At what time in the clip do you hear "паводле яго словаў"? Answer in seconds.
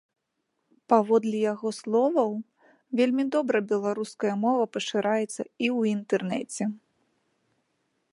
0.91-2.31